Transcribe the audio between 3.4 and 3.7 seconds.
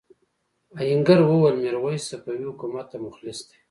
دی.